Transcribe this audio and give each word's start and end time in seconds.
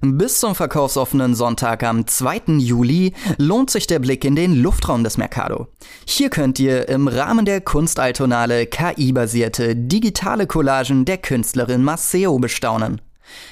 Bis 0.00 0.40
zum 0.40 0.54
verkaufsoffenen 0.54 1.34
Sonntag 1.34 1.82
am 1.82 2.06
2. 2.06 2.58
Juli 2.58 3.12
lohnt 3.38 3.70
sich 3.70 3.86
der 3.86 3.98
Blick 3.98 4.24
in 4.24 4.36
den 4.36 4.54
Luftraum 4.54 5.04
des 5.04 5.16
Mercado. 5.16 5.68
Hier 6.06 6.30
könnt 6.30 6.58
ihr 6.58 6.88
im 6.88 7.08
Rahmen 7.08 7.44
der 7.44 7.60
Kunstaltonale 7.60 8.66
KI-basierte 8.66 9.76
digitale 9.76 10.46
Collagen 10.46 11.04
der 11.04 11.18
Künstlerin 11.18 11.82
Maceo 11.82 12.38
bestaunen. 12.38 13.00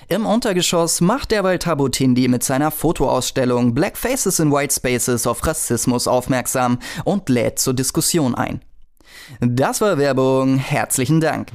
Im 0.09 0.27
Untergeschoss 0.27 1.01
macht 1.01 1.30
derweil 1.30 1.59
Tabutindi 1.59 2.29
mit 2.29 2.45
seiner 2.45 2.71
Fotoausstellung 2.71 3.74
Black 3.74 3.96
Faces 3.96 4.38
in 4.38 4.52
White 4.52 4.74
Spaces 4.74 5.27
auf 5.27 5.45
Rassismus 5.46 6.07
aufmerksam 6.07 6.79
und 7.05 7.29
lädt 7.29 7.59
zur 7.59 7.74
Diskussion 7.74 8.35
ein. 8.35 8.60
Das 9.41 9.80
war 9.80 9.99
Werbung. 9.99 10.59
Herzlichen 10.59 11.21
Dank. 11.21 11.49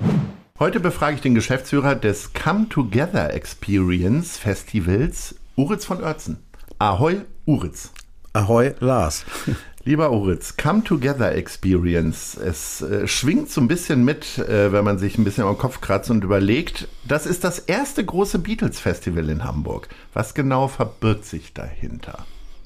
Heute 0.59 0.81
befrage 0.81 1.15
ich 1.15 1.21
den 1.21 1.35
Geschäftsführer 1.35 1.95
des 1.95 2.33
Come 2.33 2.67
Together 2.67 3.33
Experience 3.33 4.37
Festivals, 4.37 5.35
Uritz 5.55 5.85
von 5.85 6.03
Oertzen. 6.03 6.39
Ahoi, 6.79 7.21
Uritz. 7.45 7.91
Ahoi, 8.33 8.75
Lars. 8.81 9.23
Lieber 9.85 10.11
Uritz, 10.11 10.57
Come 10.57 10.83
Together 10.83 11.33
Experience. 11.33 12.35
Es 12.35 12.81
äh, 12.81 13.07
schwingt 13.07 13.49
so 13.49 13.61
ein 13.61 13.69
bisschen 13.69 14.03
mit, 14.03 14.37
äh, 14.37 14.73
wenn 14.73 14.83
man 14.83 14.97
sich 14.97 15.17
ein 15.17 15.23
bisschen 15.23 15.45
am 15.45 15.57
Kopf 15.57 15.79
kratzt 15.79 16.11
und 16.11 16.25
überlegt, 16.25 16.89
das 17.07 17.25
ist 17.25 17.45
das 17.45 17.59
erste 17.59 18.03
große 18.03 18.39
Beatles-Festival 18.39 19.29
in 19.29 19.45
Hamburg. 19.45 19.87
Was 20.13 20.33
genau 20.33 20.67
verbirgt 20.67 21.23
sich 21.23 21.53
dahinter? 21.53 22.25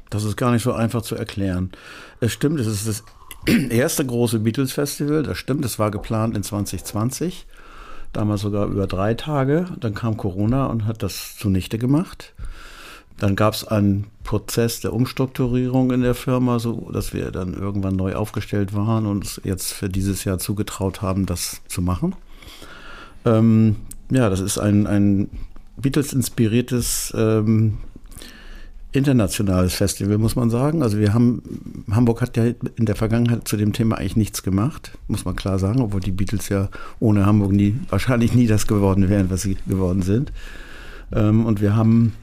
Das 0.09 0.23
ist 0.23 0.35
gar 0.35 0.51
nicht 0.51 0.63
so 0.63 0.73
einfach 0.73 1.03
zu 1.03 1.15
erklären. 1.15 1.71
Es 2.19 2.33
stimmt, 2.33 2.59
es 2.59 2.65
ist 2.65 2.87
das 2.87 3.03
erste 3.69 4.03
große 4.03 4.39
Beatles-Festival, 4.39 5.21
das 5.21 5.37
stimmt, 5.37 5.63
es 5.63 5.77
war 5.77 5.91
geplant 5.91 6.35
in 6.35 6.41
2020, 6.41 7.45
damals 8.13 8.41
sogar 8.41 8.67
über 8.67 8.87
drei 8.87 9.13
Tage. 9.13 9.65
Dann 9.79 9.93
kam 9.93 10.17
Corona 10.17 10.67
und 10.67 10.85
hat 10.85 11.03
das 11.03 11.37
zunichte 11.37 11.77
gemacht. 11.77 12.33
Dann 13.19 13.35
gab 13.35 13.53
es 13.53 13.65
einen 13.67 14.05
Prozess 14.23 14.79
der 14.79 14.93
Umstrukturierung 14.93 15.91
in 15.91 16.01
der 16.01 16.15
Firma, 16.15 16.59
so 16.59 16.89
dass 16.91 17.13
wir 17.13 17.31
dann 17.31 17.53
irgendwann 17.53 17.95
neu 17.95 18.15
aufgestellt 18.15 18.73
waren 18.73 19.05
und 19.05 19.17
uns 19.17 19.41
jetzt 19.43 19.73
für 19.73 19.89
dieses 19.89 20.23
Jahr 20.23 20.39
zugetraut 20.39 21.01
haben, 21.01 21.25
das 21.25 21.61
zu 21.67 21.81
machen. 21.81 22.15
Ähm, 23.25 23.75
ja, 24.09 24.29
das 24.29 24.39
ist 24.39 24.57
ein, 24.57 24.87
ein 24.87 25.29
Beatles-inspiriertes 25.77 27.13
ähm, 27.15 27.77
internationales 28.93 29.73
Festival, 29.73 30.17
muss 30.17 30.35
man 30.35 30.49
sagen. 30.49 30.83
Also 30.83 30.99
wir 30.99 31.13
haben, 31.13 31.41
Hamburg 31.91 32.21
hat 32.21 32.37
ja 32.37 32.45
in 32.75 32.85
der 32.85 32.95
Vergangenheit 32.95 33.47
zu 33.47 33.57
dem 33.57 33.73
Thema 33.73 33.97
eigentlich 33.97 34.15
nichts 34.15 34.43
gemacht, 34.43 34.91
muss 35.07 35.25
man 35.25 35.35
klar 35.35 35.59
sagen, 35.59 35.81
obwohl 35.81 35.99
die 35.99 36.11
Beatles 36.11 36.49
ja 36.49 36.69
ohne 36.99 37.25
Hamburg 37.25 37.51
nie, 37.51 37.75
wahrscheinlich 37.89 38.33
nie 38.33 38.47
das 38.47 38.67
geworden 38.67 39.09
wären, 39.09 39.29
was 39.29 39.41
sie 39.41 39.57
geworden 39.67 40.03
sind. 40.03 40.31
Ähm, 41.11 41.45
und 41.45 41.59
wir 41.59 41.75
haben, 41.75 42.13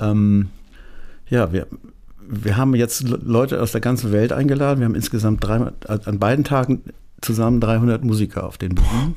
ähm, 0.00 0.48
ja, 1.28 1.52
wir, 1.52 1.66
wir 2.26 2.56
haben 2.56 2.74
jetzt 2.74 3.06
Leute 3.06 3.60
aus 3.60 3.72
der 3.72 3.82
ganzen 3.82 4.10
Welt 4.10 4.32
eingeladen. 4.32 4.80
Wir 4.80 4.86
haben 4.86 4.94
insgesamt 4.94 5.44
drei, 5.44 5.70
an 5.86 6.18
beiden 6.18 6.44
Tagen 6.44 6.82
zusammen 7.24 7.60
300 7.60 8.04
Musiker 8.04 8.46
auf 8.46 8.58
den 8.58 8.74
Bühnen. 8.74 9.16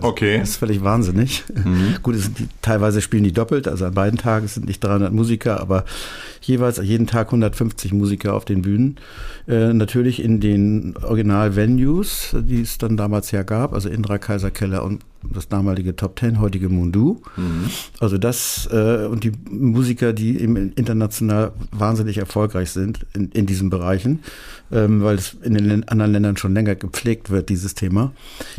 Okay. 0.00 0.38
Das 0.38 0.50
ist 0.50 0.56
völlig 0.56 0.82
wahnsinnig. 0.82 1.44
Mhm. 1.52 1.96
Gut, 2.02 2.14
die, 2.38 2.48
teilweise 2.62 3.00
spielen 3.00 3.24
die 3.24 3.32
doppelt, 3.32 3.68
also 3.68 3.84
an 3.84 3.94
beiden 3.94 4.18
Tagen 4.18 4.46
sind 4.48 4.66
nicht 4.66 4.82
300 4.82 5.12
Musiker, 5.12 5.60
aber 5.60 5.84
jeweils 6.40 6.78
jeden 6.78 7.06
Tag 7.06 7.28
150 7.28 7.92
Musiker 7.92 8.34
auf 8.34 8.44
den 8.44 8.62
Bühnen. 8.62 8.96
Äh, 9.48 9.72
natürlich 9.72 10.22
in 10.22 10.40
den 10.40 10.94
Original-Venues, 10.96 12.36
die 12.40 12.62
es 12.62 12.78
dann 12.78 12.96
damals 12.96 13.30
ja 13.32 13.42
gab, 13.42 13.72
also 13.72 13.88
Indra 13.88 14.18
Kaiserkeller 14.18 14.84
und 14.84 15.02
das 15.22 15.48
damalige 15.48 15.96
Top 15.96 16.16
Ten, 16.16 16.40
heutige 16.40 16.68
Mundu. 16.68 17.22
Mhm. 17.36 17.70
Also 18.00 18.18
das 18.18 18.68
äh, 18.72 19.06
und 19.06 19.24
die 19.24 19.32
Musiker, 19.50 20.12
die 20.12 20.40
eben 20.40 20.72
international 20.72 21.52
wahnsinnig 21.70 22.18
erfolgreich 22.18 22.70
sind 22.70 23.06
in, 23.14 23.30
in 23.30 23.46
diesen 23.46 23.70
Bereichen, 23.70 24.20
ähm, 24.70 25.02
weil 25.02 25.16
es 25.16 25.36
in 25.42 25.54
den 25.54 25.88
anderen 25.88 26.12
Ländern 26.12 26.36
schon 26.36 26.54
länger 26.54 26.74
gepflegt 26.74 27.30
wird, 27.30 27.48
dieses 27.48 27.74
Thema, 27.74 28.12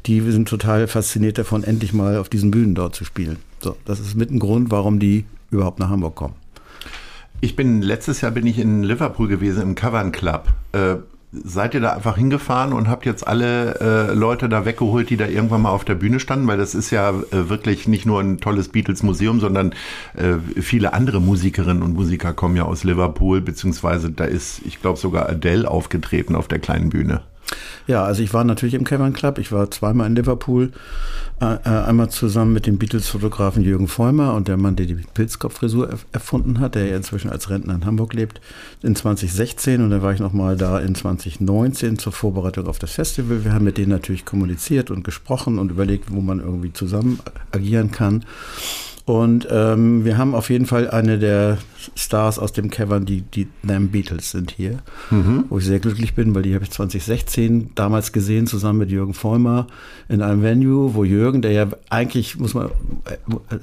die 0.05 0.21
sind 0.21 0.47
total 0.47 0.87
fasziniert 0.87 1.37
davon, 1.37 1.63
endlich 1.63 1.93
mal 1.93 2.17
auf 2.17 2.29
diesen 2.29 2.51
Bühnen 2.51 2.75
dort 2.75 2.95
zu 2.95 3.05
spielen. 3.05 3.37
So, 3.59 3.75
das 3.85 3.99
ist 3.99 4.15
mit 4.15 4.31
ein 4.31 4.39
Grund, 4.39 4.71
warum 4.71 4.99
die 4.99 5.25
überhaupt 5.51 5.79
nach 5.79 5.89
Hamburg 5.89 6.15
kommen. 6.15 6.35
Ich 7.41 7.57
bin 7.57 7.81
letztes 7.81 8.21
Jahr 8.21 8.31
bin 8.31 8.47
ich 8.47 8.57
in 8.57 8.83
Liverpool 8.83 9.27
gewesen 9.27 9.63
im 9.63 9.75
Cavern 9.75 10.13
Club. 10.13 10.47
Äh, 10.71 10.95
seid 11.43 11.73
ihr 11.73 11.81
da 11.81 11.93
einfach 11.93 12.17
hingefahren 12.17 12.73
und 12.73 12.87
habt 12.87 13.05
jetzt 13.05 13.27
alle 13.27 13.79
äh, 13.79 14.13
Leute 14.13 14.49
da 14.49 14.65
weggeholt, 14.65 15.09
die 15.09 15.17
da 15.17 15.25
irgendwann 15.25 15.63
mal 15.63 15.71
auf 15.71 15.85
der 15.85 15.95
Bühne 15.95 16.19
standen? 16.19 16.47
Weil 16.47 16.57
das 16.57 16.75
ist 16.75 16.91
ja 16.91 17.09
äh, 17.09 17.49
wirklich 17.49 17.87
nicht 17.87 18.05
nur 18.05 18.19
ein 18.19 18.37
tolles 18.37 18.69
Beatles-Museum, 18.69 19.39
sondern 19.39 19.73
äh, 20.15 20.35
viele 20.61 20.93
andere 20.93 21.19
Musikerinnen 21.19 21.81
und 21.81 21.93
Musiker 21.93 22.33
kommen 22.33 22.55
ja 22.55 22.63
aus 22.63 22.83
Liverpool, 22.83 23.41
beziehungsweise 23.41 24.11
da 24.11 24.25
ist, 24.25 24.61
ich 24.65 24.81
glaube, 24.81 24.99
sogar 24.99 25.27
Adele 25.27 25.69
aufgetreten 25.69 26.35
auf 26.35 26.47
der 26.47 26.59
kleinen 26.59 26.89
Bühne. 26.89 27.21
Ja, 27.87 28.03
also 28.03 28.23
ich 28.23 28.33
war 28.33 28.43
natürlich 28.43 28.75
im 28.75 28.83
Cavern 28.83 29.13
Club. 29.13 29.37
Ich 29.37 29.51
war 29.51 29.69
zweimal 29.71 30.07
in 30.07 30.15
Liverpool. 30.15 30.71
Äh, 31.41 31.55
äh, 31.65 31.83
einmal 31.85 32.09
zusammen 32.09 32.53
mit 32.53 32.67
dem 32.67 32.77
Beatles-Fotografen 32.77 33.63
Jürgen 33.63 33.87
Vollmer 33.87 34.33
und 34.33 34.47
der 34.47 34.55
Mann, 34.55 34.75
der 34.75 34.85
die 34.85 34.95
Pilzkopffrisur 34.95 35.89
erfunden 36.11 36.59
hat, 36.59 36.75
der 36.75 36.85
ja 36.85 36.95
inzwischen 36.95 37.29
als 37.29 37.49
Rentner 37.49 37.75
in 37.75 37.85
Hamburg 37.85 38.13
lebt, 38.13 38.39
in 38.81 38.95
2016. 38.95 39.81
Und 39.81 39.89
dann 39.89 40.01
war 40.01 40.13
ich 40.13 40.19
nochmal 40.19 40.55
da 40.55 40.79
in 40.79 40.95
2019 40.95 41.97
zur 41.97 42.13
Vorbereitung 42.13 42.67
auf 42.67 42.79
das 42.79 42.93
Festival. 42.93 43.43
Wir 43.43 43.53
haben 43.53 43.65
mit 43.65 43.77
denen 43.77 43.89
natürlich 43.89 44.25
kommuniziert 44.25 44.91
und 44.91 45.03
gesprochen 45.03 45.59
und 45.59 45.71
überlegt, 45.71 46.11
wo 46.11 46.21
man 46.21 46.39
irgendwie 46.39 46.71
zusammen 46.71 47.19
agieren 47.51 47.91
kann. 47.91 48.23
Und 49.05 49.47
ähm, 49.51 50.05
wir 50.05 50.17
haben 50.17 50.33
auf 50.33 50.49
jeden 50.49 50.65
Fall 50.65 50.89
eine 50.89 51.19
der 51.19 51.57
Stars 51.93 52.39
aus 52.39 52.53
dem 52.53 52.69
Cavern, 52.69 53.05
die, 53.05 53.21
die 53.21 53.49
Them 53.67 53.89
Beatles 53.89 54.31
sind 54.31 54.51
hier, 54.51 54.79
mhm. 55.11 55.45
wo 55.49 55.57
ich 55.57 55.65
sehr 55.65 55.79
glücklich 55.79 56.13
bin, 56.13 56.33
weil 56.33 56.43
die 56.43 56.55
habe 56.55 56.63
ich 56.63 56.71
2016 56.71 57.71
damals 57.75 58.13
gesehen, 58.13 58.47
zusammen 58.47 58.79
mit 58.79 58.91
Jürgen 58.91 59.13
Vollmer 59.13 59.67
in 60.07 60.21
einem 60.21 60.41
Venue, 60.41 60.95
wo 60.95 61.03
Jürgen, 61.03 61.41
der 61.41 61.51
ja 61.51 61.67
eigentlich, 61.89 62.39
muss 62.39 62.53
man, 62.53 62.69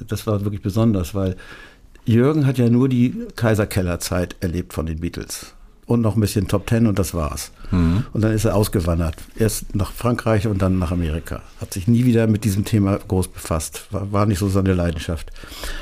das 0.07 0.27
war 0.27 0.45
wirklich 0.45 0.61
besonders, 0.61 1.15
weil 1.15 1.37
Jürgen 2.05 2.47
hat 2.47 2.59
ja 2.59 2.69
nur 2.69 2.91
die 2.91 3.15
Kaiserkeller-Zeit 3.37 4.37
erlebt 4.41 4.75
von 4.75 4.85
den 4.85 5.01
Beatles 5.01 5.55
und 5.91 6.03
noch 6.03 6.15
ein 6.15 6.21
bisschen 6.21 6.47
Top 6.47 6.69
Ten 6.69 6.87
und 6.87 6.99
das 7.01 7.15
war's. 7.15 7.51
Mhm. 7.73 8.05
Und 8.13 8.21
dann 8.23 8.33
ist 8.33 8.45
er 8.45 8.55
ausgewandert. 8.55 9.17
Erst 9.37 9.75
nach 9.75 9.91
Frankreich 9.93 10.47
und 10.47 10.63
dann 10.63 10.79
nach 10.79 10.93
Amerika. 10.93 11.43
Hat 11.61 11.75
sich 11.75 11.89
nie 11.89 12.05
wieder 12.05 12.29
mit 12.29 12.45
diesem 12.45 12.65
Thema 12.65 12.99
groß 13.09 13.29
befasst. 13.29 13.87
War, 13.91 14.13
war 14.13 14.27
nicht 14.27 14.39
so 14.39 14.49
seine 14.49 14.73
Leidenschaft. 14.73 15.33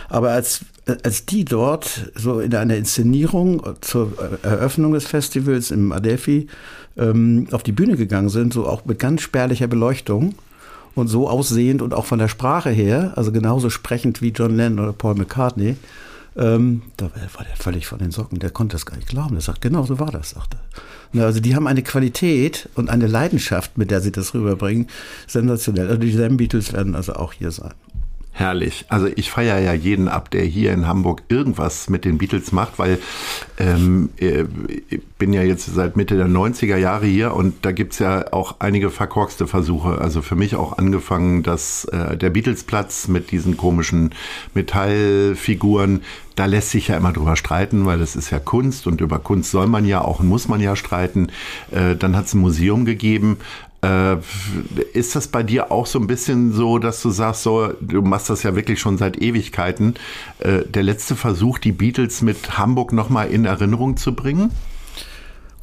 Aber 0.08 0.30
als, 0.30 0.64
als 1.02 1.26
die 1.26 1.44
dort 1.44 2.10
so 2.14 2.40
in 2.40 2.54
einer 2.54 2.76
Inszenierung 2.76 3.62
zur 3.82 4.12
Eröffnung 4.42 4.94
des 4.94 5.06
Festivals 5.06 5.70
im 5.70 5.92
Adelphi 5.92 6.46
ähm, 6.96 7.46
auf 7.50 7.62
die 7.62 7.72
Bühne 7.72 7.96
gegangen 7.96 8.30
sind, 8.30 8.54
so 8.54 8.66
auch 8.66 8.86
mit 8.86 8.98
ganz 8.98 9.20
spärlicher 9.20 9.66
Beleuchtung, 9.66 10.34
und 10.94 11.06
so 11.06 11.28
aussehend 11.28 11.80
und 11.80 11.94
auch 11.94 12.06
von 12.06 12.18
der 12.18 12.26
Sprache 12.26 12.70
her, 12.70 13.12
also 13.14 13.30
genauso 13.30 13.70
sprechend 13.70 14.20
wie 14.20 14.30
John 14.30 14.56
Lennon 14.56 14.80
oder 14.80 14.92
Paul 14.92 15.14
McCartney, 15.14 15.76
ähm, 16.38 16.82
da 16.96 17.06
war 17.06 17.44
der 17.44 17.56
völlig 17.56 17.86
von 17.86 17.98
den 17.98 18.12
Socken, 18.12 18.38
der 18.38 18.50
konnte 18.50 18.74
das 18.74 18.86
gar 18.86 18.96
nicht 18.96 19.08
glauben. 19.08 19.34
Der 19.34 19.40
sagt, 19.40 19.60
genau 19.60 19.84
so 19.84 19.98
war 19.98 20.12
das, 20.12 20.30
sagte 20.30 20.58
er. 21.12 21.26
Also 21.26 21.40
die 21.40 21.56
haben 21.56 21.66
eine 21.66 21.82
Qualität 21.82 22.68
und 22.76 22.90
eine 22.90 23.06
Leidenschaft, 23.06 23.76
mit 23.76 23.90
der 23.90 24.00
sie 24.00 24.12
das 24.12 24.34
rüberbringen, 24.34 24.86
sensationell. 25.26 25.88
Also 25.88 26.00
die 26.00 26.12
Sam 26.12 26.36
Beatles 26.36 26.72
werden 26.72 26.94
also 26.94 27.14
auch 27.14 27.32
hier 27.32 27.50
sein. 27.50 27.74
Herrlich. 28.38 28.84
Also 28.88 29.08
ich 29.16 29.32
feiere 29.32 29.58
ja 29.58 29.72
jeden 29.72 30.06
ab, 30.06 30.30
der 30.30 30.44
hier 30.44 30.72
in 30.72 30.86
Hamburg 30.86 31.24
irgendwas 31.28 31.90
mit 31.90 32.04
den 32.04 32.18
Beatles 32.18 32.52
macht, 32.52 32.78
weil 32.78 33.00
ähm, 33.58 34.10
äh, 34.20 34.44
ich 34.90 35.02
bin 35.18 35.32
ja 35.32 35.42
jetzt 35.42 35.66
seit 35.74 35.96
Mitte 35.96 36.16
der 36.16 36.28
90er 36.28 36.76
Jahre 36.76 37.06
hier 37.06 37.34
und 37.34 37.56
da 37.62 37.72
gibt's 37.72 37.98
ja 37.98 38.32
auch 38.32 38.60
einige 38.60 38.90
verkorkste 38.90 39.48
Versuche. 39.48 40.00
Also 40.00 40.22
für 40.22 40.36
mich 40.36 40.54
auch 40.54 40.78
angefangen, 40.78 41.42
dass 41.42 41.86
äh, 41.86 42.16
der 42.16 42.30
Beatlesplatz 42.30 43.08
mit 43.08 43.32
diesen 43.32 43.56
komischen 43.56 44.14
Metallfiguren, 44.54 46.02
da 46.36 46.46
lässt 46.46 46.70
sich 46.70 46.86
ja 46.86 46.96
immer 46.96 47.12
drüber 47.12 47.34
streiten, 47.34 47.86
weil 47.86 47.98
das 47.98 48.14
ist 48.14 48.30
ja 48.30 48.38
Kunst 48.38 48.86
und 48.86 49.00
über 49.00 49.18
Kunst 49.18 49.50
soll 49.50 49.66
man 49.66 49.84
ja 49.84 50.00
auch 50.02 50.20
und 50.20 50.28
muss 50.28 50.46
man 50.46 50.60
ja 50.60 50.76
streiten. 50.76 51.32
Äh, 51.72 51.96
dann 51.96 52.16
hat 52.16 52.26
es 52.26 52.34
ein 52.34 52.38
Museum 52.38 52.84
gegeben, 52.84 53.38
Äh, 53.82 54.16
ist 54.92 55.14
das 55.14 55.28
bei 55.28 55.42
dir 55.42 55.70
auch 55.70 55.86
so 55.86 56.00
ein 56.00 56.08
bisschen 56.08 56.52
so, 56.52 56.78
dass 56.78 57.00
du 57.00 57.10
sagst, 57.10 57.44
so, 57.44 57.72
du 57.80 58.02
machst 58.02 58.28
das 58.28 58.42
ja 58.42 58.56
wirklich 58.56 58.80
schon 58.80 58.98
seit 58.98 59.22
Ewigkeiten, 59.22 59.94
äh, 60.40 60.64
der 60.64 60.82
letzte 60.82 61.14
Versuch, 61.14 61.58
die 61.58 61.72
Beatles 61.72 62.22
mit 62.22 62.58
Hamburg 62.58 62.92
nochmal 62.92 63.30
in 63.30 63.44
Erinnerung 63.44 63.96
zu 63.96 64.14
bringen? 64.14 64.50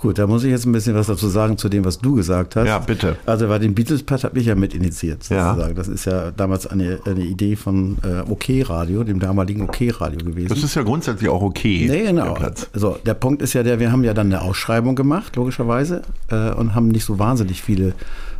Gut, 0.05 0.19
da 0.19 0.27
muss 0.27 0.43
ich 0.43 0.51
jetzt 0.51 0.67
ein 0.67 0.71
bisschen 0.71 0.93
was 0.93 1.07
dazu 1.07 1.27
sagen 1.27 1.57
zu 1.57 1.67
dem, 1.67 1.83
was 1.83 1.97
du 1.97 2.13
gesagt 2.13 2.55
hast. 2.55 2.67
Ja, 2.67 2.77
bitte. 2.77 3.17
Also 3.25 3.47
bei 3.47 3.57
den 3.57 3.73
Beatles-Part 3.73 4.23
habe 4.23 4.37
ich 4.37 4.45
ja 4.45 4.53
mit 4.53 4.75
initiiert, 4.75 5.23
sozusagen. 5.23 5.59
Ja. 5.61 5.73
Das 5.73 5.87
ist 5.87 6.05
ja 6.05 6.29
damals 6.29 6.67
eine, 6.67 6.99
eine 7.05 7.21
Idee 7.21 7.55
von 7.55 7.97
äh, 8.03 8.19
OK-Radio, 8.29 9.03
dem 9.03 9.19
damaligen 9.19 9.63
OK-Radio 9.63 10.23
gewesen. 10.23 10.49
Das 10.49 10.61
ist 10.61 10.75
ja 10.75 10.83
grundsätzlich 10.83 11.27
auch 11.27 11.41
okay. 11.41 11.87
Nee, 11.89 12.03
genau. 12.03 12.25
Der 12.25 12.33
Platz. 12.33 12.69
So, 12.75 12.99
der 13.03 13.15
Punkt 13.15 13.41
ist 13.41 13.53
ja 13.53 13.63
der, 13.63 13.79
wir 13.79 13.91
haben 13.91 14.03
ja 14.03 14.13
dann 14.13 14.27
eine 14.27 14.43
Ausschreibung 14.43 14.93
gemacht, 14.93 15.35
logischerweise, 15.37 16.03
äh, 16.29 16.51
und 16.51 16.75
haben 16.75 16.89
nicht 16.89 17.05
so 17.05 17.17
wahnsinnig 17.17 17.63
viele 17.63 17.93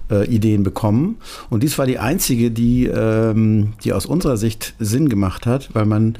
äh, 0.10 0.26
Ideen 0.28 0.64
bekommen. 0.64 1.18
Und 1.50 1.64
dies 1.64 1.78
war 1.78 1.86
die 1.86 2.00
einzige, 2.00 2.52
die, 2.52 2.86
ähm, 2.86 3.74
die 3.84 3.94
aus 3.94 4.06
unserer 4.06 4.38
Sicht 4.38 4.76
Sinn 4.80 5.10
gemacht 5.10 5.46
hat, 5.46 5.70
weil 5.74 5.86
man 5.86 6.18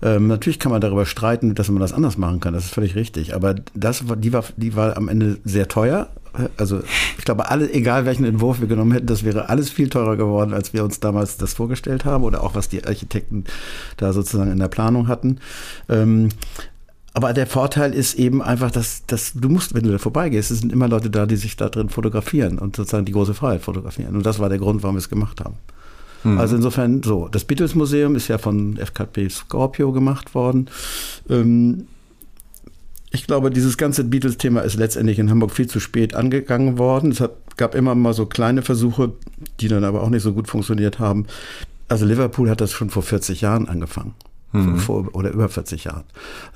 ähm, 0.00 0.28
natürlich 0.28 0.58
kann 0.58 0.70
man 0.70 0.80
darüber 0.80 1.06
streiten, 1.06 1.54
dass 1.54 1.68
man 1.68 1.80
das 1.80 1.92
anders 1.92 2.18
machen 2.18 2.40
kann. 2.40 2.54
Das 2.54 2.66
ist 2.66 2.74
völlig 2.74 2.94
richtig. 2.94 3.34
Aber 3.34 3.56
das 3.74 4.08
war, 4.08 4.16
die 4.16 4.32
war, 4.32 4.44
die 4.56 4.76
war 4.76 4.96
am 4.96 5.08
Ende 5.08 5.38
sehr 5.44 5.68
teuer. 5.68 6.08
Also 6.56 6.82
ich 7.18 7.24
glaube, 7.24 7.50
alle, 7.50 7.72
egal 7.72 8.04
welchen 8.06 8.24
Entwurf 8.24 8.60
wir 8.60 8.68
genommen 8.68 8.92
hätten, 8.92 9.06
das 9.06 9.24
wäre 9.24 9.48
alles 9.48 9.70
viel 9.70 9.88
teurer 9.88 10.16
geworden, 10.16 10.52
als 10.52 10.72
wir 10.72 10.84
uns 10.84 11.00
damals 11.00 11.36
das 11.36 11.54
vorgestellt 11.54 12.04
haben 12.04 12.22
oder 12.22 12.44
auch 12.44 12.54
was 12.54 12.68
die 12.68 12.84
Architekten 12.84 13.44
da 13.96 14.12
sozusagen 14.12 14.52
in 14.52 14.58
der 14.58 14.68
Planung 14.68 15.08
hatten. 15.08 15.40
Aber 17.18 17.32
der 17.32 17.48
Vorteil 17.48 17.94
ist 17.94 18.14
eben 18.14 18.40
einfach, 18.40 18.70
dass, 18.70 19.04
dass 19.06 19.32
du 19.34 19.48
musst, 19.48 19.74
wenn 19.74 19.82
du 19.82 19.90
da 19.90 19.98
vorbeigehst, 19.98 20.52
es 20.52 20.60
sind 20.60 20.72
immer 20.72 20.86
Leute 20.86 21.10
da, 21.10 21.26
die 21.26 21.34
sich 21.34 21.56
da 21.56 21.68
drin 21.68 21.88
fotografieren 21.88 22.60
und 22.60 22.76
sozusagen 22.76 23.06
die 23.06 23.10
große 23.10 23.34
Freiheit 23.34 23.62
fotografieren. 23.62 24.14
Und 24.14 24.24
das 24.24 24.38
war 24.38 24.48
der 24.48 24.58
Grund, 24.58 24.84
warum 24.84 24.94
wir 24.94 25.00
es 25.00 25.08
gemacht 25.08 25.40
haben. 25.40 25.56
Also 26.38 26.54
insofern 26.54 27.02
so. 27.02 27.26
Das 27.26 27.42
Beatles 27.42 27.74
Museum 27.74 28.14
ist 28.14 28.28
ja 28.28 28.38
von 28.38 28.76
FKP 28.76 29.28
Scorpio 29.30 29.90
gemacht 29.90 30.36
worden. 30.36 30.70
Ähm, 31.28 31.88
ich 33.10 33.26
glaube, 33.26 33.50
dieses 33.50 33.76
ganze 33.76 34.04
Beatles-Thema 34.04 34.60
ist 34.60 34.76
letztendlich 34.76 35.18
in 35.18 35.28
Hamburg 35.28 35.50
viel 35.50 35.66
zu 35.66 35.80
spät 35.80 36.14
angegangen 36.14 36.78
worden. 36.78 37.10
Es 37.10 37.20
hat, 37.20 37.32
gab 37.56 37.74
immer 37.74 37.96
mal 37.96 38.14
so 38.14 38.26
kleine 38.26 38.62
Versuche, 38.62 39.10
die 39.58 39.66
dann 39.66 39.82
aber 39.82 40.04
auch 40.04 40.10
nicht 40.10 40.22
so 40.22 40.32
gut 40.32 40.46
funktioniert 40.46 41.00
haben. 41.00 41.26
Also 41.88 42.06
Liverpool 42.06 42.48
hat 42.48 42.60
das 42.60 42.70
schon 42.70 42.90
vor 42.90 43.02
40 43.02 43.40
Jahren 43.40 43.68
angefangen. 43.68 44.14
Vor, 44.78 45.14
oder 45.14 45.30
über 45.30 45.48
40 45.48 45.84
Jahren. 45.84 46.04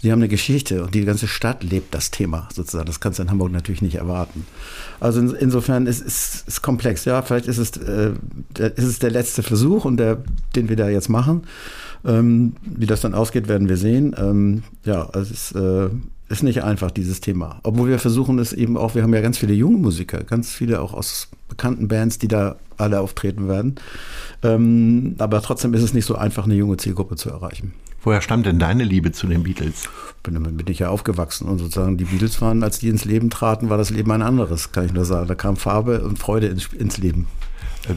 Die 0.02 0.10
haben 0.10 0.20
eine 0.20 0.28
Geschichte 0.28 0.82
und 0.82 0.94
die 0.94 1.04
ganze 1.04 1.28
Stadt 1.28 1.62
lebt 1.62 1.94
das 1.94 2.10
Thema 2.10 2.48
sozusagen. 2.50 2.86
Das 2.86 3.00
kannst 3.00 3.18
du 3.18 3.22
in 3.22 3.30
Hamburg 3.30 3.52
natürlich 3.52 3.82
nicht 3.82 3.96
erwarten. 3.96 4.46
Also 4.98 5.20
in, 5.20 5.30
insofern 5.34 5.86
ist 5.86 6.00
es 6.00 6.42
ist, 6.46 6.62
komplex. 6.62 7.04
Ja, 7.04 7.20
vielleicht 7.20 7.48
ist 7.48 7.58
es, 7.58 7.76
äh, 7.76 8.12
der, 8.56 8.78
ist 8.78 8.86
es 8.86 8.98
der 8.98 9.10
letzte 9.10 9.42
Versuch 9.42 9.84
und 9.84 9.98
der, 9.98 10.22
den 10.56 10.70
wir 10.70 10.76
da 10.76 10.88
jetzt 10.88 11.10
machen. 11.10 11.42
Ähm, 12.04 12.54
wie 12.64 12.86
das 12.86 13.02
dann 13.02 13.12
ausgeht, 13.12 13.46
werden 13.48 13.68
wir 13.68 13.76
sehen. 13.76 14.14
Ähm, 14.16 14.62
ja, 14.84 15.08
also 15.10 15.20
es 15.20 15.30
ist, 15.30 15.56
äh, 15.56 15.90
ist 16.30 16.42
nicht 16.42 16.64
einfach, 16.64 16.90
dieses 16.90 17.20
Thema. 17.20 17.60
Obwohl 17.62 17.90
wir 17.90 17.98
versuchen 17.98 18.38
es 18.38 18.54
eben 18.54 18.78
auch, 18.78 18.94
wir 18.94 19.02
haben 19.02 19.12
ja 19.12 19.20
ganz 19.20 19.36
viele 19.36 19.52
junge 19.52 19.76
Musiker, 19.76 20.24
ganz 20.24 20.50
viele 20.50 20.80
auch 20.80 20.94
aus 20.94 21.28
bekannten 21.48 21.88
Bands, 21.88 22.18
die 22.18 22.28
da 22.28 22.56
alle 22.78 23.00
auftreten 23.00 23.48
werden. 23.48 23.74
Ähm, 24.42 25.14
aber 25.18 25.42
trotzdem 25.42 25.74
ist 25.74 25.82
es 25.82 25.92
nicht 25.92 26.06
so 26.06 26.14
einfach, 26.14 26.44
eine 26.44 26.54
junge 26.54 26.78
Zielgruppe 26.78 27.16
zu 27.16 27.28
erreichen. 27.28 27.74
Woher 28.04 28.20
stammt 28.20 28.46
denn 28.46 28.58
deine 28.58 28.84
Liebe 28.84 29.12
zu 29.12 29.26
den 29.26 29.44
Beatles? 29.44 29.88
Bin, 30.22 30.42
bin 30.42 30.66
ich 30.68 30.80
ja 30.80 30.88
aufgewachsen 30.88 31.48
und 31.48 31.58
sozusagen 31.58 31.96
die 31.96 32.04
Beatles 32.04 32.40
waren, 32.40 32.62
als 32.62 32.78
die 32.78 32.88
ins 32.88 33.04
Leben 33.04 33.30
traten, 33.30 33.70
war 33.70 33.78
das 33.78 33.90
Leben 33.90 34.10
ein 34.10 34.22
anderes, 34.22 34.72
kann 34.72 34.86
ich 34.86 34.92
nur 34.92 35.04
sagen. 35.04 35.28
Da 35.28 35.34
kam 35.34 35.56
Farbe 35.56 36.02
und 36.02 36.18
Freude 36.18 36.48
ins, 36.48 36.72
ins 36.72 36.98
Leben. 36.98 37.26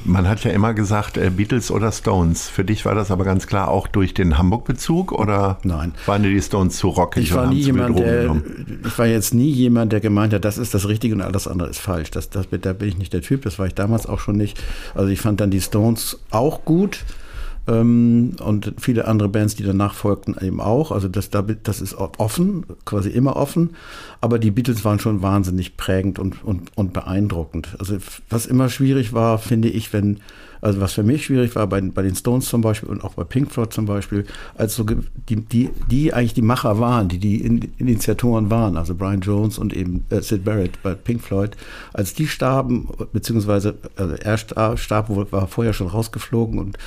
Man 0.03 0.27
hat 0.27 0.43
ja 0.43 0.51
immer 0.51 0.73
gesagt, 0.73 1.17
äh, 1.17 1.29
Beatles 1.29 1.69
oder 1.69 1.91
Stones. 1.91 2.49
Für 2.49 2.65
dich 2.65 2.85
war 2.85 2.95
das 2.95 3.11
aber 3.11 3.23
ganz 3.23 3.45
klar 3.45 3.67
auch 3.67 3.87
durch 3.87 4.15
den 4.15 4.37
Hamburg-Bezug 4.37 5.11
oder 5.11 5.59
Nein. 5.63 5.93
waren 6.07 6.23
dir 6.23 6.31
die 6.31 6.41
Stones 6.41 6.77
zu 6.77 6.89
rockig 6.89 7.25
Ich 7.25 7.33
war 7.35 7.43
und 7.43 7.49
nie 7.51 7.61
jemand, 7.61 7.99
der, 7.99 8.35
ich 8.83 8.97
war 8.97 9.05
jetzt 9.05 9.35
nie 9.35 9.49
jemand, 9.49 9.91
der 9.91 9.99
gemeint 9.99 10.33
hat, 10.33 10.43
das 10.43 10.57
ist 10.57 10.73
das 10.73 10.87
Richtige 10.87 11.13
und 11.13 11.21
alles 11.21 11.47
andere 11.47 11.69
ist 11.69 11.79
falsch. 11.79 12.09
Das, 12.09 12.31
das, 12.31 12.47
da 12.49 12.73
bin 12.73 12.89
ich 12.89 12.97
nicht 12.97 13.13
der 13.13 13.21
Typ, 13.21 13.43
das 13.43 13.59
war 13.59 13.67
ich 13.67 13.75
damals 13.75 14.07
auch 14.07 14.19
schon 14.19 14.37
nicht. 14.37 14.59
Also 14.95 15.09
ich 15.09 15.21
fand 15.21 15.39
dann 15.39 15.51
die 15.51 15.61
Stones 15.61 16.19
auch 16.31 16.65
gut. 16.65 17.05
Ähm, 17.67 18.35
und 18.43 18.73
viele 18.77 19.07
andere 19.07 19.27
Bands, 19.29 19.55
die 19.55 19.63
danach 19.63 19.93
folgten, 19.95 20.35
eben 20.39 20.61
auch. 20.61 20.91
Also 20.91 21.07
das, 21.07 21.29
da- 21.31 21.41
das 21.41 21.81
ist 21.81 21.95
offen, 21.95 22.65
quasi 22.85 23.09
immer 23.09 23.35
offen. 23.35 23.71
Aber 24.21 24.37
die 24.39 24.51
Beatles 24.51 24.85
waren 24.85 24.99
schon 24.99 25.21
wahnsinnig 25.21 25.75
prägend 25.77 26.19
und, 26.19 26.43
und, 26.43 26.71
und 26.75 26.93
beeindruckend. 26.93 27.75
Also 27.79 27.97
was 28.29 28.45
immer 28.45 28.69
schwierig 28.69 29.13
war, 29.13 29.39
finde 29.39 29.69
ich, 29.69 29.93
wenn, 29.93 30.19
also 30.61 30.79
was 30.79 30.93
für 30.93 31.03
mich 31.03 31.25
schwierig 31.25 31.55
war 31.55 31.65
bei, 31.67 31.81
bei 31.81 32.01
den 32.03 32.15
Stones 32.15 32.45
zum 32.47 32.61
Beispiel 32.61 32.89
und 32.89 33.03
auch 33.03 33.13
bei 33.15 33.23
Pink 33.23 33.51
Floyd 33.51 33.73
zum 33.73 33.85
Beispiel, 33.85 34.25
als 34.55 34.75
so 34.75 34.83
die, 34.83 35.35
die, 35.37 35.69
die 35.89 36.13
eigentlich 36.13 36.33
die 36.35 36.41
Macher 36.43 36.79
waren, 36.79 37.07
die 37.07 37.17
die 37.19 37.41
In- 37.41 37.71
Initiatoren 37.77 38.49
waren, 38.51 38.77
also 38.77 38.93
Brian 38.95 39.21
Jones 39.21 39.57
und 39.57 39.73
eben 39.73 40.05
äh, 40.11 40.21
Sid 40.21 40.43
Barrett 40.45 40.81
bei 40.83 40.93
Pink 40.93 41.21
Floyd, 41.21 41.51
als 41.93 42.13
die 42.13 42.27
starben, 42.27 42.87
beziehungsweise 43.11 43.75
also 43.95 44.13
er 44.13 44.37
starb, 44.37 44.79
starb, 44.79 45.31
war 45.31 45.47
vorher 45.47 45.73
schon 45.73 45.87
rausgeflogen 45.87 46.59
und 46.59 46.77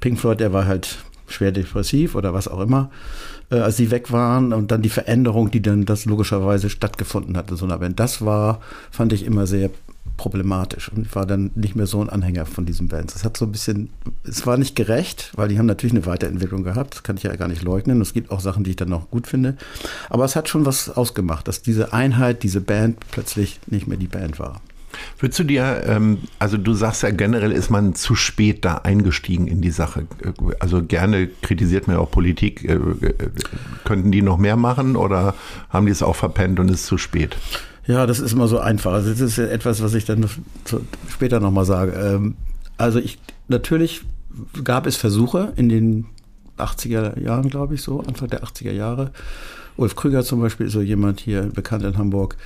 Pink 0.00 0.18
Floyd, 0.18 0.40
der 0.40 0.52
war 0.52 0.66
halt 0.66 0.98
schwer 1.28 1.52
depressiv 1.52 2.14
oder 2.14 2.34
was 2.34 2.48
auch 2.48 2.60
immer, 2.60 2.90
äh, 3.50 3.56
als 3.56 3.76
sie 3.76 3.90
weg 3.90 4.12
waren 4.12 4.52
und 4.52 4.70
dann 4.70 4.82
die 4.82 4.88
Veränderung, 4.88 5.50
die 5.50 5.62
dann 5.62 5.84
das 5.84 6.04
logischerweise 6.04 6.70
stattgefunden 6.70 7.36
hat 7.36 7.50
in 7.50 7.56
so 7.56 7.64
einer 7.64 7.78
Band, 7.78 7.98
das 7.98 8.24
war, 8.24 8.60
fand 8.90 9.12
ich 9.12 9.24
immer 9.24 9.46
sehr 9.46 9.70
problematisch 10.16 10.90
und 10.90 11.14
war 11.14 11.26
dann 11.26 11.50
nicht 11.54 11.76
mehr 11.76 11.86
so 11.86 12.00
ein 12.00 12.08
Anhänger 12.08 12.46
von 12.46 12.64
diesen 12.64 12.88
Bands. 12.88 13.14
Es 13.14 13.24
hat 13.24 13.36
so 13.36 13.44
ein 13.44 13.52
bisschen, 13.52 13.90
es 14.24 14.46
war 14.46 14.56
nicht 14.56 14.74
gerecht, 14.74 15.32
weil 15.36 15.48
die 15.48 15.58
haben 15.58 15.66
natürlich 15.66 15.94
eine 15.94 16.06
Weiterentwicklung 16.06 16.62
gehabt, 16.62 16.94
das 16.94 17.02
kann 17.02 17.16
ich 17.16 17.24
ja 17.24 17.36
gar 17.36 17.48
nicht 17.48 17.62
leugnen. 17.62 18.00
Es 18.00 18.14
gibt 18.14 18.30
auch 18.30 18.40
Sachen, 18.40 18.64
die 18.64 18.70
ich 18.70 18.76
dann 18.76 18.88
noch 18.88 19.10
gut 19.10 19.26
finde, 19.26 19.56
aber 20.08 20.24
es 20.24 20.36
hat 20.36 20.48
schon 20.48 20.64
was 20.64 20.88
ausgemacht, 20.90 21.46
dass 21.48 21.62
diese 21.62 21.92
Einheit, 21.92 22.42
diese 22.42 22.60
Band 22.60 22.98
plötzlich 23.10 23.60
nicht 23.66 23.86
mehr 23.86 23.98
die 23.98 24.06
Band 24.06 24.38
war. 24.38 24.60
Würdest 25.18 25.38
du 25.38 25.44
dir, 25.44 25.84
ähm, 25.86 26.18
also 26.38 26.56
du 26.56 26.74
sagst 26.74 27.02
ja 27.02 27.10
generell 27.10 27.52
ist 27.52 27.70
man 27.70 27.94
zu 27.94 28.14
spät 28.14 28.64
da 28.64 28.76
eingestiegen 28.76 29.46
in 29.46 29.60
die 29.60 29.70
Sache. 29.70 30.06
Also 30.58 30.82
gerne 30.82 31.28
kritisiert 31.42 31.86
man 31.86 31.96
auch 31.96 32.10
Politik. 32.10 32.64
Äh, 32.64 32.74
äh, 32.74 33.14
könnten 33.84 34.12
die 34.12 34.22
noch 34.22 34.38
mehr 34.38 34.56
machen 34.56 34.96
oder 34.96 35.34
haben 35.70 35.86
die 35.86 35.92
es 35.92 36.02
auch 36.02 36.16
verpennt 36.16 36.60
und 36.60 36.70
ist 36.70 36.86
zu 36.86 36.98
spät? 36.98 37.36
Ja, 37.86 38.06
das 38.06 38.18
ist 38.18 38.32
immer 38.32 38.48
so 38.48 38.58
einfach. 38.58 38.92
Also 38.92 39.10
das 39.10 39.20
ist 39.20 39.38
ja 39.38 39.46
etwas, 39.46 39.82
was 39.82 39.94
ich 39.94 40.04
dann 40.04 40.28
später 41.08 41.40
nochmal 41.40 41.64
sage. 41.64 41.92
Ähm, 41.92 42.34
also 42.78 42.98
ich, 42.98 43.18
natürlich 43.48 44.02
gab 44.64 44.86
es 44.86 44.96
Versuche 44.96 45.52
in 45.56 45.68
den 45.68 46.06
80er 46.58 47.20
Jahren, 47.20 47.48
glaube 47.48 47.74
ich, 47.74 47.82
so, 47.82 48.00
Anfang 48.00 48.28
der 48.28 48.42
80er 48.42 48.72
Jahre. 48.72 49.12
Ulf 49.76 49.94
Krüger 49.94 50.22
zum 50.22 50.40
Beispiel 50.40 50.66
ist 50.66 50.72
so 50.72 50.80
jemand 50.80 51.20
hier, 51.20 51.42
bekannt 51.42 51.84
in 51.84 51.98
Hamburg, 51.98 52.36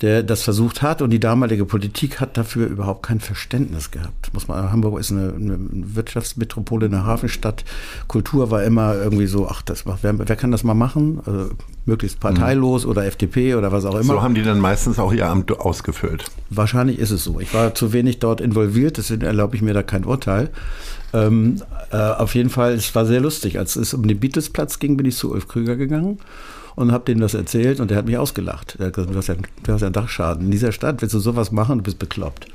der 0.00 0.22
das 0.22 0.42
versucht 0.42 0.82
hat 0.82 1.02
und 1.02 1.10
die 1.10 1.20
damalige 1.20 1.64
Politik 1.64 2.20
hat 2.20 2.36
dafür 2.36 2.66
überhaupt 2.66 3.04
kein 3.04 3.20
Verständnis 3.20 3.90
gehabt. 3.90 4.32
Muss 4.32 4.48
man, 4.48 4.72
Hamburg 4.72 4.98
ist 4.98 5.12
eine, 5.12 5.32
eine 5.34 5.58
Wirtschaftsmetropole, 5.60 6.86
eine 6.86 7.04
Hafenstadt. 7.04 7.64
Kultur 8.08 8.50
war 8.50 8.64
immer 8.64 8.94
irgendwie 8.94 9.26
so, 9.26 9.46
ach, 9.48 9.62
das 9.62 9.84
macht, 9.84 10.02
wer, 10.02 10.18
wer 10.18 10.36
kann 10.36 10.50
das 10.50 10.64
mal 10.64 10.74
machen? 10.74 11.20
Also 11.26 11.50
möglichst 11.84 12.18
parteilos 12.18 12.86
oder 12.86 13.04
FDP 13.04 13.54
oder 13.54 13.72
was 13.72 13.84
auch 13.84 13.94
immer. 13.94 14.14
So 14.14 14.22
haben 14.22 14.34
die 14.34 14.42
dann 14.42 14.58
meistens 14.58 14.98
auch 14.98 15.12
ihr 15.12 15.28
Amt 15.28 15.52
ausgefüllt. 15.52 16.24
Wahrscheinlich 16.48 16.98
ist 16.98 17.10
es 17.10 17.22
so. 17.22 17.38
Ich 17.38 17.52
war 17.54 17.74
zu 17.74 17.92
wenig 17.92 18.18
dort 18.18 18.40
involviert, 18.40 18.96
deswegen 18.96 19.22
erlaube 19.22 19.54
ich 19.54 19.62
mir 19.62 19.74
da 19.74 19.82
kein 19.82 20.04
Urteil. 20.04 20.50
Ähm, 21.12 21.60
äh, 21.90 21.96
auf 21.96 22.34
jeden 22.34 22.50
Fall, 22.50 22.72
es 22.72 22.94
war 22.94 23.04
sehr 23.04 23.20
lustig. 23.20 23.58
Als 23.58 23.76
es 23.76 23.92
um 23.94 24.06
den 24.06 24.18
Beatles-Platz 24.18 24.78
ging, 24.78 24.96
bin 24.96 25.06
ich 25.06 25.16
zu 25.16 25.30
Ulf 25.30 25.46
Krüger 25.48 25.76
gegangen 25.76 26.18
und 26.80 26.92
habe 26.92 27.04
dem 27.04 27.20
das 27.20 27.34
erzählt 27.34 27.78
und 27.78 27.90
der 27.90 27.98
hat 27.98 28.06
mich 28.06 28.16
ausgelacht. 28.16 28.78
Der 28.78 28.86
hat 28.86 28.94
gesagt, 28.94 29.12
du 29.12 29.18
hast 29.18 29.26
ja, 29.26 29.34
du 29.34 29.72
hast 29.72 29.82
ja 29.82 29.88
einen 29.88 29.92
Dachschaden. 29.92 30.46
In 30.46 30.50
dieser 30.50 30.72
Stadt 30.72 31.02
willst 31.02 31.14
du 31.14 31.18
sowas 31.18 31.52
machen, 31.52 31.78
du 31.78 31.84
bist 31.84 31.98
bekloppt. 31.98 32.46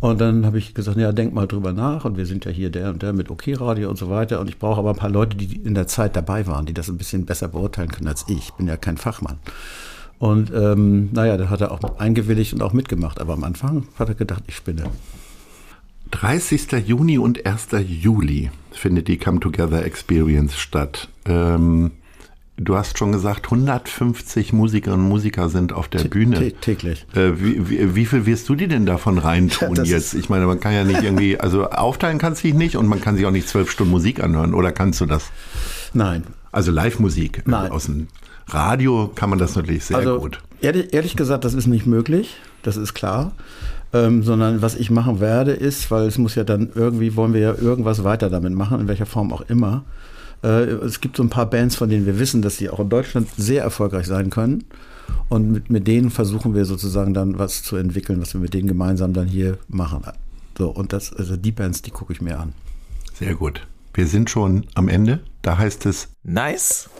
Und 0.00 0.20
dann 0.20 0.44
habe 0.44 0.58
ich 0.58 0.74
gesagt, 0.74 0.98
ja, 0.98 1.12
denk 1.12 1.32
mal 1.32 1.46
drüber 1.46 1.72
nach. 1.72 2.04
Und 2.04 2.18
wir 2.18 2.26
sind 2.26 2.44
ja 2.44 2.50
hier 2.50 2.68
der 2.68 2.90
und 2.90 3.02
der 3.02 3.14
mit 3.14 3.30
OK-Radio 3.30 3.88
und 3.88 3.96
so 3.96 4.10
weiter. 4.10 4.40
Und 4.40 4.50
ich 4.50 4.58
brauche 4.58 4.80
aber 4.80 4.90
ein 4.90 4.96
paar 4.96 5.08
Leute, 5.08 5.36
die 5.36 5.56
in 5.56 5.74
der 5.74 5.86
Zeit 5.86 6.14
dabei 6.14 6.46
waren, 6.46 6.66
die 6.66 6.74
das 6.74 6.88
ein 6.88 6.98
bisschen 6.98 7.24
besser 7.24 7.48
beurteilen 7.48 7.90
können 7.90 8.08
als 8.08 8.26
ich. 8.28 8.38
Ich 8.38 8.52
bin 8.52 8.66
ja 8.66 8.76
kein 8.76 8.98
Fachmann. 8.98 9.38
Und 10.18 10.52
ähm, 10.54 11.08
naja, 11.12 11.38
da 11.38 11.48
hat 11.48 11.62
er 11.62 11.72
auch 11.72 11.98
eingewilligt 11.98 12.52
und 12.52 12.62
auch 12.62 12.74
mitgemacht. 12.74 13.18
Aber 13.18 13.32
am 13.32 13.44
Anfang 13.44 13.88
hat 13.98 14.10
er 14.10 14.14
gedacht, 14.14 14.42
ich 14.46 14.56
spinne. 14.56 14.84
30. 16.10 16.70
Juni 16.86 17.16
und 17.16 17.46
1. 17.46 17.68
Juli 17.88 18.50
findet 18.72 19.08
die 19.08 19.16
Come 19.16 19.40
Together 19.40 19.84
Experience 19.84 20.54
statt. 20.58 21.08
Ähm, 21.24 21.92
du 22.56 22.76
hast 22.76 22.98
schon 22.98 23.12
gesagt, 23.12 23.46
150 23.46 24.52
Musikerinnen 24.52 25.04
und 25.04 25.08
Musiker 25.08 25.48
sind 25.48 25.72
auf 25.72 25.88
der 25.88 26.04
Bühne. 26.04 26.38
Tä- 26.38 26.54
täglich. 26.60 27.06
Äh, 27.14 27.32
wie, 27.36 27.68
wie, 27.68 27.94
wie 27.94 28.06
viel 28.06 28.26
wirst 28.26 28.48
du 28.48 28.54
dir 28.54 28.68
denn 28.68 28.86
davon 28.86 29.18
reintun 29.18 29.74
Ja, 29.76 29.82
jetzt? 29.84 30.14
Ich 30.14 30.28
meine, 30.28 30.46
man 30.46 30.60
kann 30.60 30.72
ja 30.72 30.84
nicht 30.84 31.02
irgendwie, 31.02 31.38
also 31.38 31.68
aufteilen 31.70 32.18
kannst 32.18 32.42
du 32.44 32.48
dich 32.48 32.56
nicht 32.56 32.76
und 32.76 32.86
man 32.86 33.00
kann 33.00 33.16
sich 33.16 33.26
auch 33.26 33.30
nicht 33.30 33.48
zwölf 33.48 33.70
Stunden 33.70 33.90
Musik 33.90 34.22
anhören. 34.22 34.54
Oder 34.54 34.72
kannst 34.72 35.00
du 35.00 35.06
das? 35.06 35.30
Nein. 35.92 36.24
Also 36.52 36.70
Live-Musik. 36.70 37.42
Nein. 37.46 37.70
Aus 37.72 37.86
dem 37.86 38.08
Radio 38.48 39.10
kann 39.14 39.30
man 39.30 39.38
das 39.38 39.56
natürlich 39.56 39.84
sehr 39.84 39.96
also 39.98 40.18
gut. 40.20 40.38
Ehrlich, 40.60 40.92
ehrlich 40.92 41.16
gesagt, 41.16 41.44
das 41.44 41.54
ist 41.54 41.66
nicht 41.66 41.86
möglich. 41.86 42.36
Das 42.62 42.76
ist 42.76 42.94
klar. 42.94 43.32
ähm, 43.92 44.22
sondern 44.22 44.62
was 44.62 44.74
ich 44.74 44.90
machen 44.90 45.20
werde 45.20 45.52
ist, 45.52 45.90
weil 45.90 46.06
es 46.06 46.18
muss 46.18 46.34
ja 46.34 46.44
dann 46.44 46.70
irgendwie, 46.74 47.16
wollen 47.16 47.32
wir 47.32 47.40
ja 47.40 47.54
irgendwas 47.54 48.02
weiter 48.04 48.28
damit 48.30 48.52
machen, 48.52 48.80
in 48.80 48.88
welcher 48.88 49.06
Form 49.06 49.32
auch 49.32 49.42
immer. 49.42 49.84
Äh, 50.44 50.84
es 50.84 51.00
gibt 51.00 51.16
so 51.16 51.22
ein 51.22 51.30
paar 51.30 51.48
Bands, 51.48 51.74
von 51.74 51.88
denen 51.88 52.04
wir 52.06 52.18
wissen, 52.18 52.42
dass 52.42 52.58
die 52.58 52.68
auch 52.68 52.80
in 52.80 52.90
Deutschland 52.90 53.28
sehr 53.36 53.62
erfolgreich 53.62 54.06
sein 54.06 54.30
können. 54.30 54.64
Und 55.28 55.50
mit, 55.50 55.70
mit 55.70 55.86
denen 55.86 56.10
versuchen 56.10 56.54
wir 56.54 56.66
sozusagen 56.66 57.14
dann 57.14 57.38
was 57.38 57.62
zu 57.62 57.76
entwickeln, 57.76 58.20
was 58.20 58.34
wir 58.34 58.40
mit 58.40 58.54
denen 58.54 58.68
gemeinsam 58.68 59.12
dann 59.14 59.26
hier 59.26 59.58
machen. 59.68 60.02
So, 60.56 60.68
und 60.68 60.92
das, 60.92 61.12
also 61.12 61.36
die 61.36 61.52
Bands, 61.52 61.82
die 61.82 61.90
gucke 61.90 62.12
ich 62.12 62.20
mir 62.20 62.38
an. 62.38 62.52
Sehr 63.14 63.34
gut. 63.34 63.66
Wir 63.94 64.06
sind 64.06 64.28
schon 64.28 64.66
am 64.74 64.88
Ende. 64.88 65.20
Da 65.42 65.56
heißt 65.58 65.86
es 65.86 66.08
Nice 66.22 66.90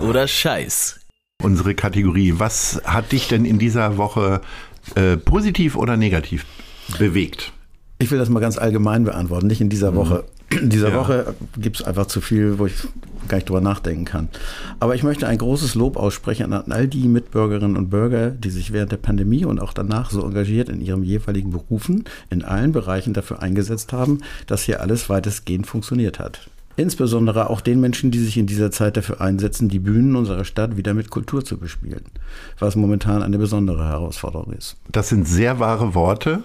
oder 0.00 0.28
Scheiß. 0.28 1.00
Unsere 1.42 1.74
Kategorie. 1.74 2.34
Was 2.36 2.80
hat 2.84 3.12
dich 3.12 3.28
denn 3.28 3.44
in 3.44 3.58
dieser 3.58 3.96
Woche 3.96 4.40
äh, 4.94 5.16
positiv 5.16 5.76
oder 5.76 5.96
negativ 5.96 6.44
bewegt? 6.98 7.53
Ich 8.04 8.10
will 8.10 8.18
das 8.18 8.28
mal 8.28 8.40
ganz 8.40 8.58
allgemein 8.58 9.04
beantworten, 9.04 9.46
nicht 9.46 9.62
in 9.62 9.70
dieser 9.70 9.92
mhm. 9.92 9.96
Woche. 9.96 10.24
In 10.50 10.68
dieser 10.68 10.90
ja. 10.90 10.96
Woche 10.96 11.34
gibt 11.56 11.80
es 11.80 11.86
einfach 11.86 12.04
zu 12.04 12.20
viel, 12.20 12.58
wo 12.58 12.66
ich 12.66 12.74
gar 13.28 13.38
nicht 13.38 13.48
drüber 13.48 13.62
nachdenken 13.62 14.04
kann. 14.04 14.28
Aber 14.78 14.94
ich 14.94 15.02
möchte 15.02 15.26
ein 15.26 15.38
großes 15.38 15.74
Lob 15.74 15.96
aussprechen 15.96 16.52
an 16.52 16.70
all 16.70 16.86
die 16.86 17.08
Mitbürgerinnen 17.08 17.78
und 17.78 17.88
Bürger, 17.88 18.28
die 18.28 18.50
sich 18.50 18.74
während 18.74 18.92
der 18.92 18.98
Pandemie 18.98 19.46
und 19.46 19.58
auch 19.58 19.72
danach 19.72 20.10
so 20.10 20.22
engagiert 20.22 20.68
in 20.68 20.82
ihren 20.82 21.02
jeweiligen 21.02 21.50
Berufen 21.50 22.04
in 22.28 22.44
allen 22.44 22.72
Bereichen 22.72 23.14
dafür 23.14 23.40
eingesetzt 23.40 23.94
haben, 23.94 24.18
dass 24.46 24.64
hier 24.64 24.82
alles 24.82 25.08
weitestgehend 25.08 25.66
funktioniert 25.66 26.18
hat. 26.18 26.50
Insbesondere 26.76 27.48
auch 27.48 27.62
den 27.62 27.80
Menschen, 27.80 28.10
die 28.10 28.18
sich 28.18 28.36
in 28.36 28.46
dieser 28.46 28.70
Zeit 28.70 28.98
dafür 28.98 29.22
einsetzen, 29.22 29.70
die 29.70 29.78
Bühnen 29.78 30.14
unserer 30.14 30.44
Stadt 30.44 30.76
wieder 30.76 30.92
mit 30.92 31.08
Kultur 31.08 31.42
zu 31.42 31.56
bespielen, 31.56 32.04
was 32.58 32.76
momentan 32.76 33.22
eine 33.22 33.38
besondere 33.38 33.88
Herausforderung 33.88 34.52
ist. 34.52 34.76
Das 34.92 35.08
sind 35.08 35.26
sehr 35.26 35.58
wahre 35.58 35.94
Worte. 35.94 36.42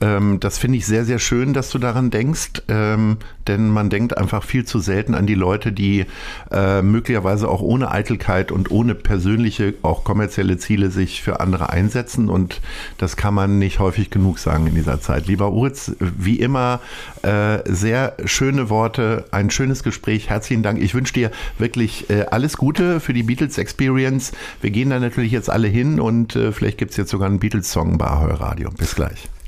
Ähm, 0.00 0.40
das 0.40 0.58
finde 0.58 0.78
ich 0.78 0.86
sehr, 0.86 1.04
sehr 1.04 1.18
schön, 1.18 1.52
dass 1.52 1.70
du 1.70 1.78
daran 1.78 2.10
denkst, 2.10 2.62
ähm, 2.68 3.18
denn 3.46 3.68
man 3.68 3.90
denkt 3.90 4.16
einfach 4.16 4.42
viel 4.42 4.64
zu 4.64 4.78
selten 4.78 5.14
an 5.14 5.26
die 5.26 5.34
Leute, 5.34 5.72
die 5.72 6.06
äh, 6.50 6.82
möglicherweise 6.82 7.48
auch 7.48 7.60
ohne 7.60 7.90
Eitelkeit 7.90 8.50
und 8.50 8.70
ohne 8.70 8.94
persönliche, 8.94 9.74
auch 9.82 10.04
kommerzielle 10.04 10.58
Ziele 10.58 10.90
sich 10.90 11.22
für 11.22 11.40
andere 11.40 11.70
einsetzen 11.70 12.28
und 12.28 12.60
das 12.98 13.16
kann 13.16 13.34
man 13.34 13.58
nicht 13.58 13.78
häufig 13.78 14.10
genug 14.10 14.38
sagen 14.38 14.66
in 14.66 14.74
dieser 14.74 15.00
Zeit. 15.00 15.26
Lieber 15.26 15.52
Uritz, 15.52 15.92
wie 16.00 16.40
immer 16.40 16.80
äh, 17.22 17.58
sehr 17.66 18.16
schöne 18.24 18.70
Worte, 18.70 19.24
ein 19.30 19.50
schönes 19.50 19.82
Gespräch, 19.82 20.28
herzlichen 20.28 20.62
Dank. 20.62 20.82
Ich 20.82 20.94
wünsche 20.94 21.14
dir 21.14 21.30
wirklich 21.58 22.10
äh, 22.10 22.26
alles 22.30 22.56
Gute 22.56 23.00
für 23.00 23.12
die 23.12 23.22
Beatles 23.22 23.58
Experience. 23.58 24.32
Wir 24.60 24.70
gehen 24.70 24.90
da 24.90 24.98
natürlich 24.98 25.32
jetzt 25.32 25.50
alle 25.50 25.68
hin 25.68 26.00
und 26.00 26.36
äh, 26.36 26.52
vielleicht 26.52 26.78
gibt 26.78 26.92
es 26.92 26.96
jetzt 26.96 27.10
sogar 27.10 27.28
einen 27.28 27.38
Beatles-Song 27.38 27.98
bei 27.98 28.06
Radio. 28.06 28.70
Bis 28.76 28.94
gleich. 28.94 29.28